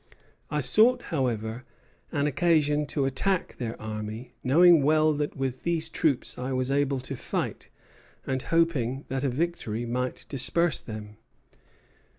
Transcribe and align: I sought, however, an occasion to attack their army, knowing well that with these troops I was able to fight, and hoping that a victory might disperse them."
I 0.49 0.61
sought, 0.61 1.03
however, 1.13 1.63
an 2.11 2.25
occasion 2.25 2.87
to 2.87 3.05
attack 3.05 3.57
their 3.59 3.79
army, 3.79 4.33
knowing 4.43 4.81
well 4.81 5.13
that 5.13 5.37
with 5.37 5.61
these 5.61 5.89
troops 5.89 6.39
I 6.39 6.53
was 6.53 6.71
able 6.71 6.99
to 7.01 7.15
fight, 7.15 7.69
and 8.25 8.41
hoping 8.41 9.05
that 9.09 9.23
a 9.23 9.29
victory 9.29 9.85
might 9.85 10.25
disperse 10.27 10.79
them." 10.79 11.17